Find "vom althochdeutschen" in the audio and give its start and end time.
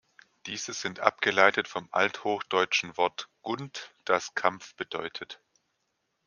1.67-2.97